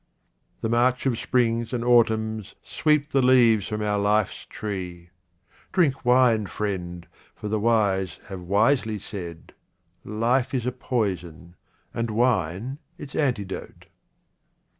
[0.61, 5.11] The march of springs and autumns sweep the leaves from our life's tree.
[5.71, 9.53] Drink wine, friend, for the wise have wisely said,"
[10.03, 11.55] Life is a poison,
[11.93, 13.85] and wine its antidote."